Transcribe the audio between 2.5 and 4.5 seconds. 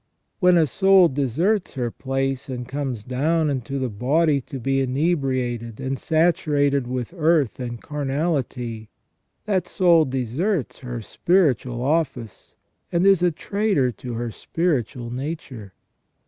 comes down into the body